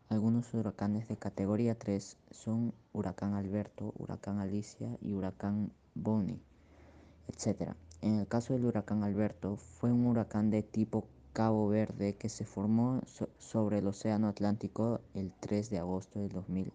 Algunos 0.09 0.53
huracanes 0.55 1.09
de 1.09 1.17
categoría 1.17 1.77
3 1.77 2.17
son 2.31 2.75
huracán 2.93 3.35
Alberto, 3.35 3.93
huracán 3.97 4.39
Alicia 4.39 4.97
y 5.01 5.13
huracán 5.13 5.73
Bonnie, 5.95 6.41
etc. 7.29 7.75
En 8.01 8.19
el 8.19 8.27
caso 8.27 8.55
del 8.55 8.65
huracán 8.65 9.05
Alberto, 9.05 9.57
fue 9.57 9.93
un 9.93 10.07
huracán 10.07 10.51
de 10.51 10.63
tipo 10.63 11.07
Cabo 11.33 11.69
Verde 11.69 12.17
que 12.17 12.29
se 12.29 12.45
formó 12.45 13.01
sobre 13.39 13.79
el 13.79 13.87
Océano 13.87 14.27
Atlántico 14.27 15.01
el 15.15 15.33
3 15.39 15.71
de 15.71 15.79
agosto 15.79 16.19
del 16.19 16.31
2000, 16.31 16.73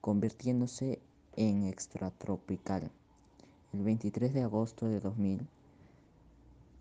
convirtiéndose 0.00 1.00
en 1.36 1.64
extratropical. 1.64 2.90
El 3.72 3.84
23 3.84 4.34
de 4.34 4.42
agosto 4.42 4.86
de 4.86 4.98
2000, 4.98 5.46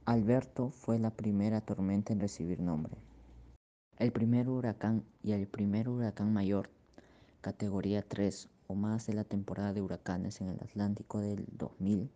Alberto 0.06 0.72
fue 0.72 0.98
la 0.98 1.12
primera 1.12 1.62
tormenta 1.62 2.14
en 2.14 2.20
recibir 2.20 2.60
nombre. 2.60 2.94
El 4.00 4.12
primer 4.12 4.50
huracán 4.50 5.04
y 5.22 5.34
el 5.34 5.48
primer 5.48 5.88
huracán 5.88 6.34
mayor, 6.34 6.72
categoría 7.42 8.02
3 8.02 8.50
o 8.68 8.74
más 8.74 9.06
de 9.06 9.14
la 9.14 9.24
temporada 9.24 9.72
de 9.72 9.82
huracanes 9.82 10.42
en 10.42 10.50
el 10.50 10.60
Atlántico 10.60 11.20
del 11.20 11.46
2000, 11.52 12.10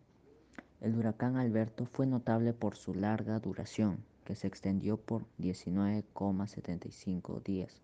el 0.81 0.95
huracán 0.98 1.38
Alberto 1.38 1.86
fue 1.86 2.07
notable 2.07 2.53
por 2.53 2.75
su 2.75 2.95
larga 2.95 3.39
duración, 3.39 4.03
que 4.25 4.36
se 4.36 4.48
extendió 4.48 4.98
por 4.98 5.24
19,75 5.39 7.41
días, 7.44 7.82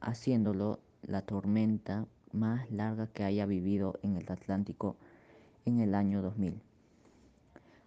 haciéndolo 0.00 0.80
la 1.02 1.22
tormenta 1.22 2.06
más 2.32 2.70
larga 2.70 3.06
que 3.06 3.24
haya 3.24 3.46
vivido 3.46 3.98
en 4.02 4.16
el 4.16 4.30
Atlántico 4.30 4.96
en 5.64 5.80
el 5.80 5.94
año 5.94 6.20
2000. 6.20 6.60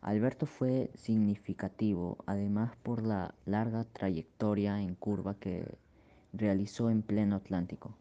Alberto 0.01 0.45
fue 0.45 0.91
significativo 0.95 2.17
además 2.25 2.71
por 2.83 3.05
la 3.05 3.35
larga 3.45 3.83
trayectoria 3.83 4.81
en 4.81 4.95
curva 4.95 5.35
que 5.35 5.65
realizó 6.31 6.89
en 6.89 7.01
pleno 7.01 7.35
Atlántico, 7.35 7.93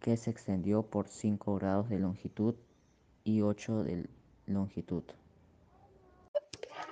que 0.00 0.16
se 0.16 0.30
extendió 0.30 0.84
por 0.84 1.08
5 1.08 1.56
grados 1.56 1.88
de 1.88 1.98
longitud 1.98 2.54
y 3.24 3.42
8 3.42 3.82
de 3.82 4.08
longitud. 4.46 5.02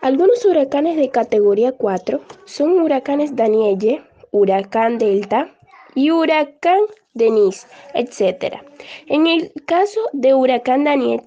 Algunos 0.06 0.44
huracanes 0.44 0.96
de 0.96 1.10
categoría 1.10 1.72
4 1.72 2.20
son 2.44 2.80
huracanes 2.80 3.34
Danielle, 3.34 4.04
huracán 4.30 4.98
Delta 4.98 5.52
y 5.96 6.12
huracán 6.12 6.78
Denise, 7.14 7.66
etc. 7.92 8.58
En 9.08 9.26
el 9.26 9.52
caso 9.66 9.98
de 10.12 10.32
huracán 10.32 10.84
Danielle, 10.84 11.24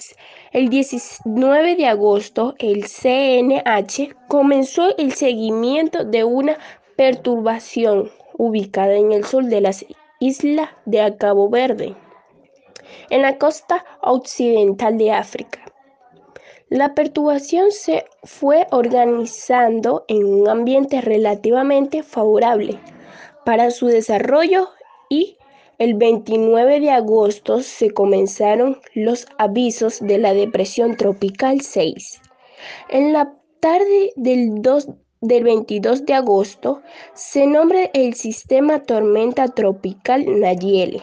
el 0.54 0.70
19 0.70 1.76
de 1.76 1.88
agosto, 1.88 2.56
el 2.58 2.86
CNH 2.86 4.16
comenzó 4.30 4.96
el 4.98 5.12
seguimiento 5.12 6.06
de 6.06 6.24
una 6.24 6.58
perturbación 6.96 8.10
ubicada 8.38 8.94
en 8.94 9.12
el 9.12 9.26
sur 9.26 9.44
de 9.44 9.60
las 9.60 9.86
islas 10.22 10.70
de 10.86 11.18
Cabo 11.18 11.50
Verde. 11.50 11.98
en 13.10 13.24
la 13.24 13.38
costa 13.38 13.84
occidental 14.02 14.98
de 14.98 15.12
África. 15.12 15.69
La 16.70 16.94
perturbación 16.94 17.72
se 17.72 18.06
fue 18.24 18.68
organizando 18.70 20.06
en 20.08 20.24
un 20.24 20.48
ambiente 20.48 21.02
relativamente 21.02 22.04
favorable 22.04 22.80
para 23.44 23.72
su 23.72 23.88
desarrollo 23.88 24.70
y 25.10 25.38
el 25.80 25.96
29 25.96 26.80
de 26.80 26.92
agosto 26.92 27.64
se 27.64 27.90
comenzaron 27.90 28.78
los 28.94 29.26
avisos 29.40 30.00
de 30.00 30.20
la 30.20 30.36
depresión 30.36 30.96
tropical 30.96 31.62
6. 31.62 32.22
En 32.90 33.14
la 33.14 33.34
tarde 33.60 34.14
del, 34.16 34.62
2, 34.62 34.90
del 35.22 35.46
22 35.46 36.06
de 36.06 36.14
agosto 36.14 36.84
se 37.16 37.48
nombra 37.48 37.86
el 37.96 38.14
sistema 38.14 38.84
tormenta 38.84 39.48
tropical 39.48 40.40
Nayeli, 40.40 41.02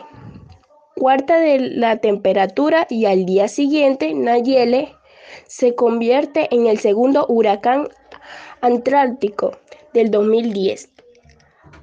cuarta 0.95 1.41
de 1.41 1.59
la 1.59 1.97
temperatura 1.97 2.87
y 2.89 3.07
al 3.07 3.27
día 3.27 3.49
siguiente 3.49 4.15
Nayeli 4.15 4.91
se 5.47 5.75
convierte 5.75 6.49
en 6.55 6.67
el 6.67 6.79
segundo 6.79 7.27
huracán 7.29 7.89
atlántico 8.61 9.57
del 9.93 10.11
2010. 10.11 10.91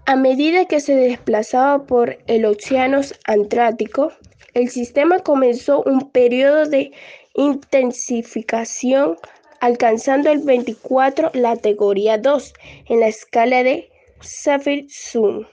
A 0.06 0.16
medida 0.16 0.66
que 0.66 0.80
se 0.80 0.96
desplazaba 0.96 1.86
por 1.86 2.18
el 2.28 2.46
Océano 2.46 3.02
Atlántico, 3.26 4.12
el 4.54 4.70
sistema 4.70 5.20
comenzó 5.20 5.82
un 5.84 6.12
periodo 6.12 6.66
de 6.66 6.92
intensificación 7.36 9.18
alcanzando 9.62 10.30
el 10.30 10.40
24 10.40 11.32
la 11.34 11.56
categoría 11.56 12.18
2 12.18 12.54
en 12.90 13.00
la 13.00 13.08
escala 13.08 13.64
de 13.64 13.90
Saffir-Sun, 14.20 15.48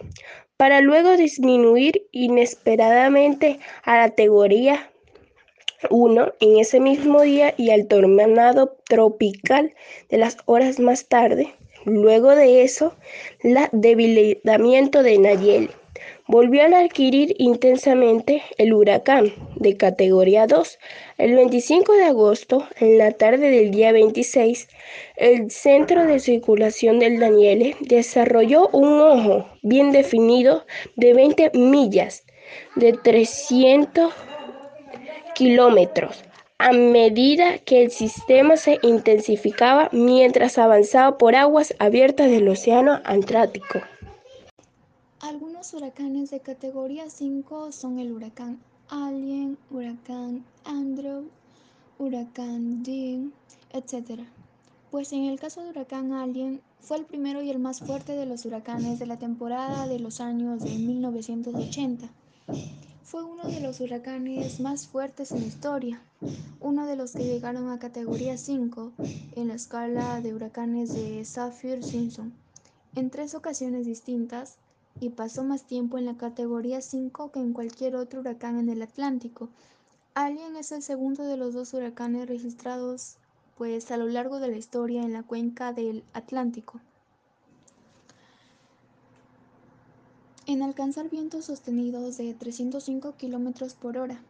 para 0.57 0.81
luego 0.81 1.17
disminuir 1.17 2.07
inesperadamente 2.11 3.61
a 3.85 3.97
la 3.97 4.09
categoría 4.11 4.90
1 5.89 6.35
en 6.41 6.59
ese 6.59 6.81
mismo 6.81 7.23
día 7.23 7.55
y 7.57 7.71
al 7.71 7.87
tornado 7.87 8.77
tropical 8.89 9.75
de 10.09 10.19
las 10.19 10.37
horas 10.47 10.79
más 10.79 11.07
tarde. 11.07 11.55
Luego 11.85 12.35
de 12.35 12.63
eso, 12.63 12.95
el 13.43 13.57
debilitamiento 13.73 15.03
de 15.03 15.19
Nayeli 15.19 15.71
volvió 16.27 16.63
a 16.63 16.81
adquirir 16.81 17.35
intensamente 17.39 18.43
el 18.59 18.73
huracán 18.73 19.33
de 19.57 19.77
categoría 19.77 20.47
2. 20.47 20.79
El 21.19 21.35
25 21.35 21.95
de 21.95 22.05
agosto, 22.05 22.69
en 22.79 22.99
la 22.99 23.13
tarde 23.13 23.51
del 23.51 23.71
día 23.71 23.93
26, 23.93 24.69
el 25.17 25.51
centro 25.51 26.07
de 26.07 26.21
circulación 26.21 26.99
del 26.99 27.19
Daniele 27.19 27.77
desarrolló 27.81 28.69
un 28.69 29.01
ojo 29.01 29.47
bien 29.63 29.91
definido 29.91 30.67
de 30.97 31.15
20 31.15 31.51
millas 31.55 32.25
de 32.77 32.93
300 32.93 34.13
kilómetros 35.41 36.23
a 36.59 36.73
medida 36.73 37.57
que 37.61 37.83
el 37.83 37.91
sistema 37.91 38.59
se 38.59 38.79
intensificaba 38.83 39.89
mientras 39.93 40.59
avanzaba 40.59 41.17
por 41.17 41.35
aguas 41.35 41.75
abiertas 41.79 42.31
del 42.31 42.47
Océano 42.47 43.01
Atlántico. 43.05 43.81
Algunos 45.21 45.73
huracanes 45.73 46.31
de 46.31 46.41
categoría 46.41 47.09
5 47.09 47.73
son 47.73 47.99
el 47.99 48.13
huracán 48.13 48.61
Alien, 48.91 49.57
huracán 49.71 50.45
Andrew, 50.67 51.25
huracán 51.99 52.83
Dean, 52.83 53.33
etc. 53.73 54.21
Pues 54.91 55.15
en 55.15 55.25
el 55.25 55.41
caso 55.41 55.63
de 55.63 55.71
huracán 55.71 56.13
Alien 56.13 56.61
fue 56.81 56.99
el 56.99 57.07
primero 57.07 57.41
y 57.41 57.49
el 57.49 57.59
más 57.59 57.81
fuerte 57.81 58.13
de 58.13 58.27
los 58.27 58.45
huracanes 58.45 58.99
de 58.99 59.07
la 59.07 59.19
temporada 59.19 59.87
de 59.87 59.99
los 59.99 60.21
años 60.21 60.63
de 60.63 60.73
1980. 60.73 62.07
Fue 63.11 63.25
uno 63.25 63.43
de 63.43 63.59
los 63.59 63.81
huracanes 63.81 64.61
más 64.61 64.87
fuertes 64.87 65.33
en 65.33 65.41
la 65.41 65.47
historia, 65.49 66.01
uno 66.61 66.87
de 66.87 66.95
los 66.95 67.11
que 67.11 67.25
llegaron 67.25 67.69
a 67.69 67.81
categoría 67.81 68.39
5 68.39 68.93
en 69.35 69.49
la 69.49 69.55
escala 69.55 70.21
de 70.21 70.33
huracanes 70.33 70.95
de 70.95 71.25
Saffir-Simpson 71.25 72.33
en 72.95 73.11
tres 73.11 73.35
ocasiones 73.35 73.85
distintas 73.85 74.59
y 75.01 75.09
pasó 75.09 75.43
más 75.43 75.65
tiempo 75.65 75.99
en 75.99 76.07
la 76.07 76.17
categoría 76.17 76.81
5 76.81 77.33
que 77.33 77.41
en 77.41 77.53
cualquier 77.53 77.97
otro 77.97 78.21
huracán 78.21 78.61
en 78.61 78.69
el 78.69 78.81
Atlántico. 78.81 79.49
Alien 80.15 80.55
es 80.55 80.71
el 80.71 80.85
segundo 80.85 81.25
de 81.25 81.37
los 81.37 81.53
dos 81.53 81.75
huracanes 81.75 82.29
registrados 82.29 83.17
pues 83.59 83.91
a 83.91 83.97
lo 83.97 84.07
largo 84.07 84.39
de 84.39 84.51
la 84.51 84.57
historia 84.57 85.03
en 85.03 85.15
la 85.15 85.25
cuenca 85.25 85.73
del 85.73 86.05
Atlántico. 86.13 86.81
En 90.53 90.63
alcanzar 90.63 91.09
vientos 91.09 91.45
sostenidos 91.45 92.17
de 92.17 92.35
305 92.35 93.15
km 93.17 93.73
por 93.75 93.99
hora, 93.99 94.21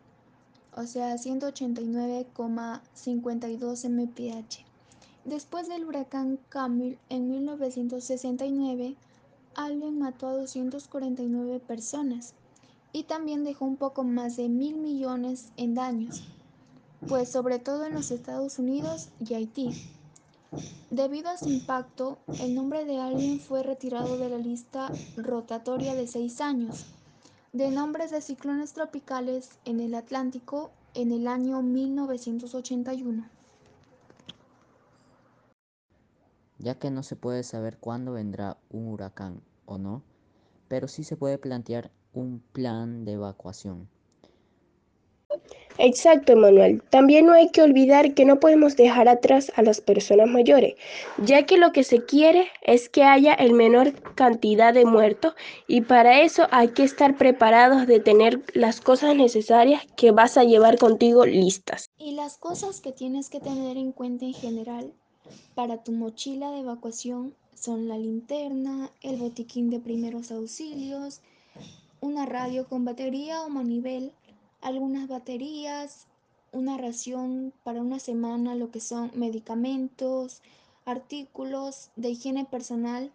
o 0.77 0.85
sea 0.85 1.15
189,52 1.15 3.89
mph. 3.89 4.67
Después 5.25 5.69
del 5.69 5.87
huracán 5.87 6.39
Camille 6.51 6.99
en 7.09 7.31
1969, 7.31 8.97
Allen 9.55 9.99
mató 9.99 10.29
a 10.29 10.37
249 10.37 11.59
personas 11.61 12.35
y 12.93 13.05
también 13.05 13.45
dejó 13.45 13.65
un 13.65 13.77
poco 13.77 14.05
más 14.05 14.37
de 14.37 14.51
mil 14.51 14.77
millones 14.77 15.53
en 15.57 15.75
daños, 15.75 16.23
pues 17.09 17.31
sobre 17.31 17.59
todo 17.59 17.87
en 17.87 17.95
los 17.95 18.11
Estados 18.11 18.59
Unidos 18.59 19.09
y 19.27 19.33
Haití. 19.35 19.71
Debido 20.91 21.31
a 21.31 21.37
su 21.37 21.49
impacto, 21.49 22.19
el 22.41 22.55
nombre 22.55 22.85
de 22.85 22.99
Alien 23.01 23.41
fue 23.41 23.63
retirado 23.63 24.19
de 24.19 24.29
la 24.29 24.39
lista 24.39 24.91
rotatoria 25.17 25.95
de 25.95 26.07
seis 26.07 26.41
años 26.41 26.87
de 27.53 27.71
nombres 27.71 28.13
de 28.13 28.21
ciclones 28.21 28.73
tropicales 28.75 29.59
en 29.65 29.81
el 29.81 29.95
Atlántico 29.95 30.71
en 30.95 31.11
el 31.11 31.27
año 31.27 31.63
1981. 31.63 33.29
Ya 36.59 36.79
que 36.79 36.91
no 36.91 37.03
se 37.03 37.17
puede 37.17 37.43
saber 37.43 37.79
cuándo 37.79 38.13
vendrá 38.13 38.59
un 38.71 38.87
huracán 38.89 39.43
o 39.67 39.79
no, 39.79 40.03
pero 40.69 40.87
sí 40.87 41.03
se 41.03 41.17
puede 41.17 41.39
plantear 41.39 41.91
un 42.13 42.41
plan 42.53 43.05
de 43.05 43.13
evacuación. 43.13 43.89
Exacto, 45.79 46.37
Manuel. 46.37 46.83
También 46.91 47.27
no 47.27 47.33
hay 47.33 47.51
que 47.51 47.63
olvidar 47.63 48.15
que 48.15 48.25
no 48.25 48.41
podemos 48.41 48.77
dejar 48.77 49.09
atrás 49.09 49.51
a 49.57 49.63
las 49.63 49.81
personas 49.81 50.29
mayores, 50.29 50.75
ya 51.19 51.47
que 51.47 51.57
lo 51.57 51.73
que 51.73 51.85
se 51.85 52.05
quiere 52.05 52.49
es 52.63 52.89
que 52.89 53.05
haya 53.05 53.33
el 53.35 53.55
menor 53.55 53.93
cantidad 54.15 54.75
de 54.75 54.85
muertos 54.85 55.35
y 55.67 55.81
para 55.83 56.21
eso 56.21 56.47
hay 56.51 56.69
que 56.69 56.83
estar 56.83 57.17
preparados 57.17 57.87
de 57.87 58.01
tener 58.01 58.43
las 58.53 58.81
cosas 58.81 59.17
necesarias 59.17 59.87
que 59.97 60.11
vas 60.11 60.37
a 60.37 60.45
llevar 60.45 60.79
contigo 60.79 61.25
listas. 61.25 61.87
Y 61.99 62.13
las 62.13 62.37
cosas 62.37 62.81
que 62.81 62.93
tienes 62.93 63.31
que 63.31 63.41
tener 63.41 63.77
en 63.77 63.93
cuenta 63.93 64.25
en 64.25 64.35
general 64.35 64.93
para 65.55 65.83
tu 65.83 65.93
mochila 65.93 66.51
de 66.51 66.61
evacuación 66.61 67.35
son 67.55 67.89
la 67.89 67.99
linterna, 67.99 68.91
el 69.03 69.17
botiquín 69.17 69.71
de 69.71 69.81
primeros 69.81 70.31
auxilios, 70.31 71.21
una 72.01 72.25
radio 72.25 72.67
con 72.67 72.85
batería 72.85 73.43
o 73.43 73.51
manivel, 73.51 74.13
algunas 74.61 75.09
baterías, 75.09 76.07
una 76.53 76.77
ración 76.77 77.53
para 77.65 77.81
una 77.81 77.99
semana, 77.99 78.55
lo 78.55 78.71
que 78.71 78.81
son 78.81 79.11
medicamentos, 79.15 80.43
artículos 80.85 81.91
de 81.97 82.11
higiene 82.11 82.45
personal, 82.45 83.13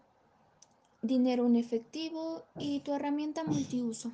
dinero 1.01 1.45
en 1.45 1.55
efectivo 1.55 2.43
y 2.57 2.79
tu 2.79 2.93
herramienta 2.93 3.43
multiuso. 3.43 4.11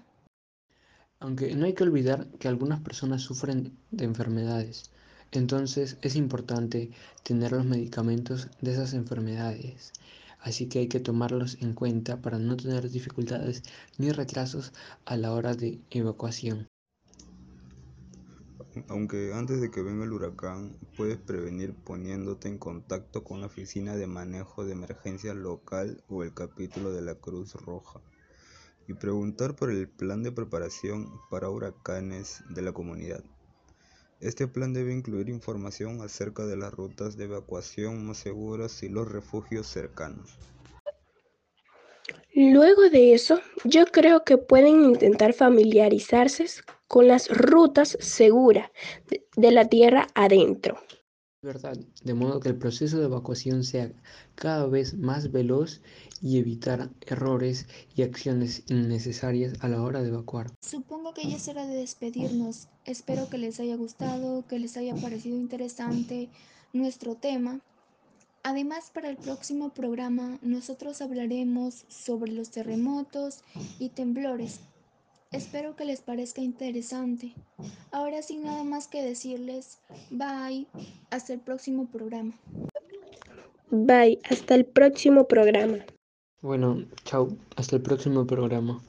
Aunque 1.20 1.56
no 1.56 1.66
hay 1.66 1.74
que 1.74 1.84
olvidar 1.84 2.28
que 2.40 2.48
algunas 2.48 2.82
personas 2.82 3.22
sufren 3.22 3.78
de 3.92 4.06
enfermedades, 4.06 4.90
entonces 5.32 5.98
es 6.02 6.16
importante 6.16 6.90
tener 7.24 7.52
los 7.52 7.66
medicamentos 7.66 8.50
de 8.60 8.74
esas 8.74 8.94
enfermedades. 8.94 9.94
Así 10.40 10.68
que 10.68 10.80
hay 10.80 10.88
que 10.88 11.00
tomarlos 11.00 11.62
en 11.62 11.74
cuenta 11.74 12.20
para 12.20 12.40
no 12.40 12.58
tener 12.58 12.90
dificultades 12.90 13.62
ni 14.00 14.12
retrasos 14.12 14.74
a 15.06 15.16
la 15.16 15.34
hora 15.34 15.54
de 15.54 15.80
evacuación. 15.92 16.71
Aunque 18.88 19.34
antes 19.34 19.60
de 19.60 19.70
que 19.70 19.82
venga 19.82 20.06
el 20.06 20.14
huracán, 20.14 20.78
puedes 20.96 21.18
prevenir 21.18 21.76
poniéndote 21.76 22.48
en 22.48 22.58
contacto 22.58 23.24
con 23.24 23.42
la 23.42 23.48
Oficina 23.48 23.98
de 23.98 24.08
Manejo 24.08 24.64
de 24.64 24.72
Emergencias 24.72 25.36
local 25.36 26.02
o 26.08 26.24
el 26.24 26.34
capítulo 26.34 26.94
de 26.94 27.02
la 27.02 27.16
Cruz 27.16 27.54
Roja 27.56 28.00
y 28.88 28.94
preguntar 28.94 29.58
por 29.58 29.72
el 29.72 29.90
plan 29.90 30.24
de 30.24 30.32
preparación 30.32 31.12
para 31.30 31.50
huracanes 31.50 32.44
de 32.50 32.62
la 32.62 32.72
comunidad. 32.72 33.24
Este 34.22 34.48
plan 34.48 34.72
debe 34.72 34.94
incluir 34.94 35.28
información 35.28 36.02
acerca 36.02 36.46
de 36.46 36.56
las 36.56 36.74
rutas 36.74 37.18
de 37.18 37.26
evacuación 37.26 38.06
más 38.06 38.18
seguras 38.18 38.84
y 38.84 38.90
los 38.90 39.12
refugios 39.12 39.68
cercanos. 39.68 40.38
Luego 42.50 42.90
de 42.90 43.14
eso, 43.14 43.40
yo 43.66 43.86
creo 43.86 44.24
que 44.24 44.40
pueden 44.40 44.84
intentar 44.84 45.34
familiarizarse 45.34 46.48
con 46.88 47.08
las 47.08 47.30
rutas 47.30 47.96
seguras 48.00 48.72
de 49.36 49.52
la 49.52 49.66
tierra 49.66 50.08
adentro. 50.16 50.80
verdad, 51.44 51.78
de 52.04 52.14
modo 52.16 52.40
que 52.40 52.50
el 52.50 52.58
proceso 52.58 52.98
de 52.98 53.06
evacuación 53.06 53.64
sea 53.64 53.92
cada 54.34 54.66
vez 54.66 54.98
más 54.98 55.32
veloz 55.32 55.82
y 56.20 56.40
evitar 56.40 56.90
errores 57.02 57.68
y 57.96 58.02
acciones 58.02 58.64
innecesarias 58.68 59.54
a 59.60 59.68
la 59.68 59.84
hora 59.84 60.02
de 60.02 60.08
evacuar. 60.08 60.52
Supongo 60.66 61.14
que 61.14 61.30
ya 61.30 61.36
es 61.36 61.48
hora 61.48 61.68
de 61.68 61.76
despedirnos. 61.76 62.70
Espero 62.86 63.30
que 63.30 63.38
les 63.38 63.60
haya 63.60 63.76
gustado, 63.76 64.48
que 64.48 64.58
les 64.58 64.78
haya 64.78 64.96
parecido 64.96 65.38
interesante 65.38 66.30
nuestro 66.74 67.14
tema. 67.14 67.62
Además, 68.44 68.92
para 68.92 69.10
el 69.10 69.18
próximo 69.18 69.70
programa 69.70 70.40
nosotros 70.42 71.02
hablaremos 71.02 71.86
sobre 71.90 72.32
los 72.32 72.50
terremotos 72.50 73.44
y 73.80 73.90
temblores. 73.90 74.62
Espero 75.32 75.76
que 75.76 75.86
les 75.86 76.02
parezca 76.02 76.42
interesante. 76.42 77.34
Ahora 77.92 78.22
sin 78.22 78.44
nada 78.44 78.64
más 78.64 78.88
que 78.88 79.04
decirles, 79.04 79.80
bye, 80.10 80.68
hasta 81.10 81.34
el 81.34 81.40
próximo 81.40 81.88
programa. 81.88 82.34
Bye, 83.70 84.20
hasta 84.30 84.56
el 84.56 84.66
próximo 84.66 85.28
programa. 85.28 85.78
Bueno, 86.42 86.86
chao, 87.06 87.30
hasta 87.56 87.76
el 87.76 87.82
próximo 87.82 88.26
programa. 88.26 88.82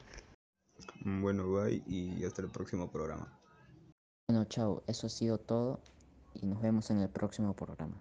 Bueno, 1.05 1.53
bye 1.53 1.83
y 1.87 2.25
hasta 2.25 2.43
el 2.43 2.49
próximo 2.49 2.91
programa. 2.91 3.39
Bueno, 4.29 4.45
chao, 4.47 4.83
eso 4.87 5.07
ha 5.07 5.11
sido 5.11 5.39
todo 5.39 5.79
y 6.35 6.47
nos 6.47 6.61
vemos 6.63 6.91
en 6.91 6.99
el 6.99 7.11
próximo 7.11 7.55
programa. 7.55 8.01